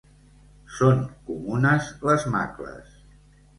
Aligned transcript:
Són 0.77 1.03
comunes 1.27 1.93
les 2.11 2.27
macles. 2.39 2.99